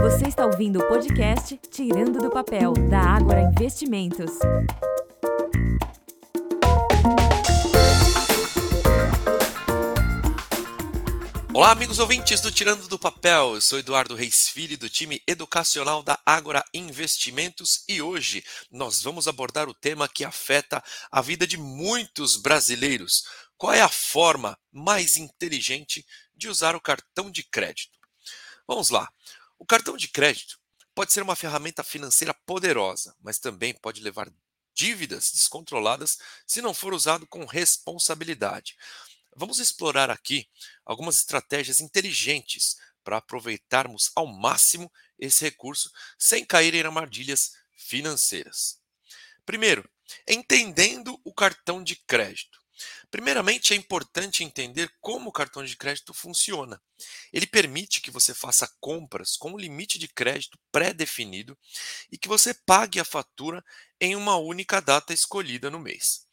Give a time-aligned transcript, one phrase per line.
[0.00, 4.30] Você está ouvindo o podcast Tirando do Papel, da Ágora Investimentos.
[11.52, 13.54] Olá, amigos ouvintes do Tirando do Papel.
[13.54, 19.26] Eu sou Eduardo Reis Filho, do time educacional da Ágora Investimentos, e hoje nós vamos
[19.26, 23.24] abordar o tema que afeta a vida de muitos brasileiros.
[23.56, 26.04] Qual é a forma mais inteligente
[26.36, 27.96] de usar o cartão de crédito?
[28.68, 29.08] Vamos lá.
[29.58, 30.58] O cartão de crédito
[30.94, 34.32] pode ser uma ferramenta financeira poderosa, mas também pode levar
[34.74, 38.76] dívidas descontroladas se não for usado com responsabilidade.
[39.34, 40.48] Vamos explorar aqui
[40.84, 48.80] algumas estratégias inteligentes para aproveitarmos ao máximo esse recurso sem cair em armadilhas financeiras.
[49.44, 49.88] Primeiro,
[50.26, 52.60] entendendo o cartão de crédito.
[53.10, 56.80] Primeiramente, é importante entender como o cartão de crédito funciona.
[57.32, 61.56] Ele permite que você faça compras com um limite de crédito pré-definido
[62.10, 63.64] e que você pague a fatura
[64.00, 66.26] em uma única data escolhida no mês.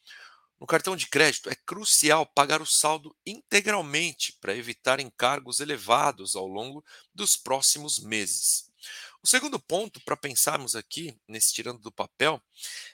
[0.60, 6.46] No cartão de crédito, é crucial pagar o saldo integralmente para evitar encargos elevados ao
[6.46, 6.84] longo
[7.14, 8.70] dos próximos meses.
[9.24, 12.42] O segundo ponto para pensarmos aqui, nesse tirando do papel,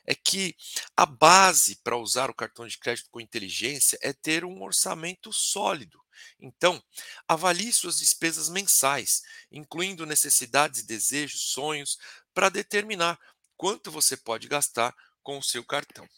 [0.06, 0.54] é que
[0.96, 6.00] a base para usar o cartão de crédito com inteligência é ter um orçamento sólido.
[6.38, 6.80] Então,
[7.26, 11.98] avalie suas despesas mensais, incluindo necessidades, desejos, sonhos,
[12.32, 13.18] para determinar
[13.56, 14.94] quanto você pode gastar
[15.24, 16.08] com o seu cartão.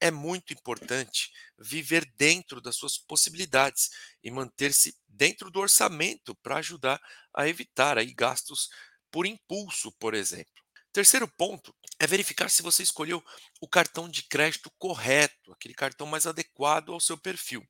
[0.00, 3.90] É muito importante viver dentro das suas possibilidades
[4.24, 6.98] e manter-se dentro do orçamento para ajudar
[7.34, 8.70] a evitar aí gastos
[9.12, 10.62] por impulso, por exemplo.
[10.92, 13.24] Terceiro ponto é verificar se você escolheu
[13.60, 17.66] o cartão de crédito correto, aquele cartão mais adequado ao seu perfil.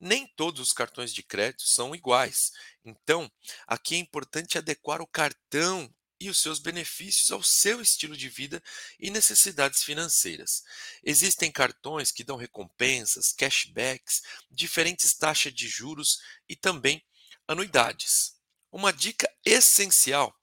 [0.00, 2.50] Nem todos os cartões de crédito são iguais.
[2.84, 3.30] Então,
[3.66, 8.62] aqui é importante adequar o cartão e os seus benefícios ao seu estilo de vida
[8.98, 10.64] e necessidades financeiras.
[11.04, 17.04] Existem cartões que dão recompensas, cashbacks, diferentes taxas de juros e também
[17.46, 18.34] anuidades.
[18.72, 20.34] Uma dica essencial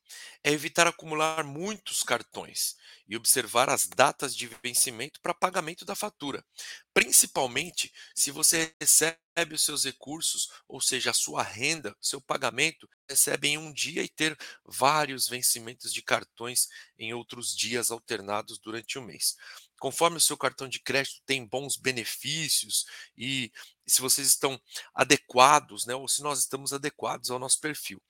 [0.44, 2.75] é evitar acumular muitos cartões
[3.07, 6.44] e observar as datas de vencimento para pagamento da fatura,
[6.94, 9.18] principalmente se você recebe
[9.53, 14.09] os seus recursos, ou seja, a sua renda, seu pagamento, recebe em um dia e
[14.09, 19.35] ter vários vencimentos de cartões em outros dias alternados durante o mês.
[19.79, 22.85] Conforme o seu cartão de crédito tem bons benefícios
[23.18, 23.52] e
[23.92, 24.60] se vocês estão
[24.94, 28.02] adequados, né, ou se nós estamos adequados ao nosso perfil.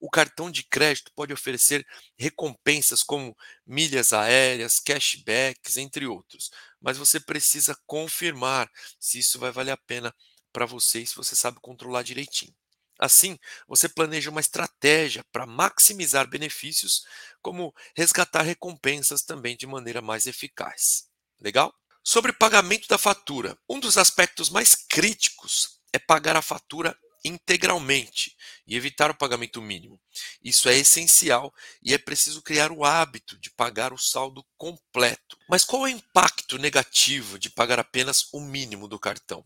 [0.00, 1.86] O cartão de crédito pode oferecer
[2.16, 3.36] recompensas como
[3.66, 10.14] milhas aéreas, cashbacks, entre outros, mas você precisa confirmar se isso vai valer a pena
[10.52, 12.54] para você e se você sabe controlar direitinho.
[12.98, 17.02] Assim, você planeja uma estratégia para maximizar benefícios,
[17.40, 21.08] como resgatar recompensas também de maneira mais eficaz.
[21.40, 21.74] Legal?
[22.02, 28.34] Sobre pagamento da fatura, um dos aspectos mais críticos é pagar a fatura integralmente
[28.66, 30.00] e evitar o pagamento mínimo.
[30.42, 31.52] Isso é essencial
[31.82, 35.36] e é preciso criar o hábito de pagar o saldo completo.
[35.48, 39.44] Mas qual é o impacto negativo de pagar apenas o mínimo do cartão?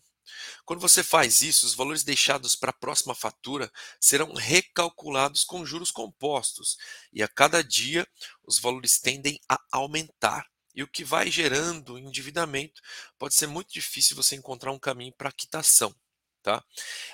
[0.65, 5.91] Quando você faz isso, os valores deixados para a próxima fatura serão recalculados com juros
[5.91, 6.77] compostos
[7.13, 8.07] e a cada dia
[8.47, 10.47] os valores tendem a aumentar.
[10.75, 12.83] E o que vai gerando endividamento
[13.19, 15.95] pode ser muito difícil você encontrar um caminho para quitação.
[16.43, 16.63] Tá?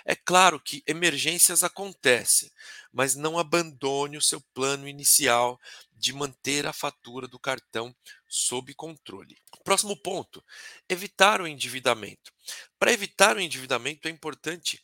[0.04, 2.50] É claro que emergências acontecem,
[2.92, 5.60] mas não abandone o seu plano inicial
[5.92, 7.94] de manter a fatura do cartão
[8.26, 9.38] sob controle.
[9.62, 10.44] Próximo ponto:
[10.88, 12.32] evitar o endividamento.
[12.76, 14.82] Para evitar o endividamento, é importante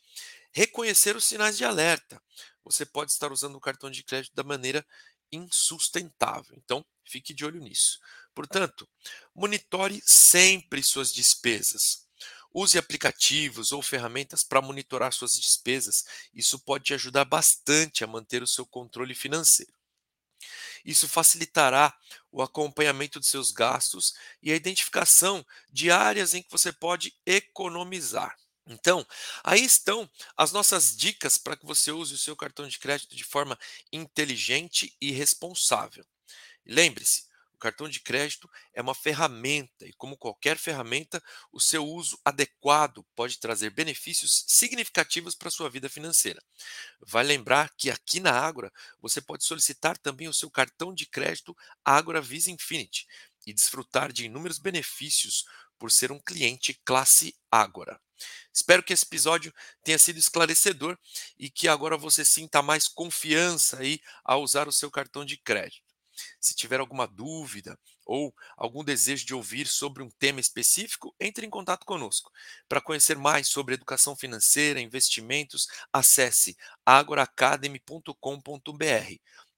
[0.53, 2.21] reconhecer os sinais de alerta.
[2.63, 4.85] Você pode estar usando o cartão de crédito da maneira
[5.29, 6.55] insustentável.
[6.55, 7.99] Então, fique de olho nisso.
[8.37, 8.87] Portanto,
[9.33, 12.05] monitore sempre suas despesas.
[12.53, 16.05] Use aplicativos ou ferramentas para monitorar suas despesas.
[16.31, 19.73] Isso pode te ajudar bastante a manter o seu controle financeiro.
[20.85, 21.91] Isso facilitará
[22.31, 25.43] o acompanhamento de seus gastos e a identificação
[25.73, 28.37] de áreas em que você pode economizar.
[28.67, 29.03] Então,
[29.43, 33.23] aí estão as nossas dicas para que você use o seu cartão de crédito de
[33.23, 33.57] forma
[33.91, 36.05] inteligente e responsável.
[36.63, 37.26] Lembre-se,
[37.57, 41.21] o cartão de crédito é uma ferramenta e, como qualquer ferramenta,
[41.51, 46.41] o seu uso adequado pode trazer benefícios significativos para a sua vida financeira.
[47.01, 48.71] Vai lembrar que aqui na Ágora
[49.01, 53.07] você pode solicitar também o seu cartão de crédito Ágora Visa Infinity
[53.45, 55.43] e desfrutar de inúmeros benefícios
[55.79, 57.99] por ser um cliente classe Ágora.
[58.53, 60.97] Espero que esse episódio tenha sido esclarecedor
[61.37, 65.86] e que agora você sinta mais confiança aí ao usar o seu cartão de crédito.
[66.39, 71.49] Se tiver alguma dúvida ou algum desejo de ouvir sobre um tema específico, entre em
[71.49, 72.31] contato conosco.
[72.67, 79.17] Para conhecer mais sobre educação financeira, investimentos, acesse agoraacademy.com.br.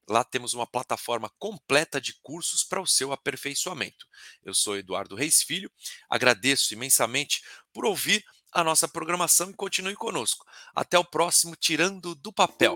[0.10, 4.08] Lá temos uma plataforma completa de cursos para o seu aperfeiçoamento.
[4.44, 5.72] Eu sou Eduardo Reis Filho,
[6.10, 10.44] agradeço imensamente por ouvir a nossa programação e continue conosco.
[10.74, 12.76] Até o próximo Tirando do Papel.